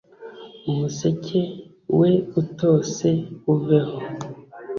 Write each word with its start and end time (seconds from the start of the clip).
umuseke 0.69 1.41
we 1.99 2.09
utose 2.41 3.09
uveho 3.53 3.97